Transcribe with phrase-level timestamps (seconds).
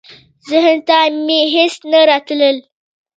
[0.49, 2.57] ذهن ته مي هیڅ نه راتلل.